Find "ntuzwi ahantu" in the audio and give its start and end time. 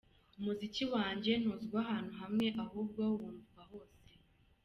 1.41-2.11